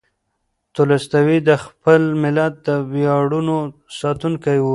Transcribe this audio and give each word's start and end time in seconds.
تولستوی 0.75 1.37
د 1.49 1.51
خپل 1.65 2.01
ملت 2.23 2.53
د 2.67 2.69
ویاړونو 2.91 3.57
ساتونکی 3.99 4.57
و. 4.63 4.67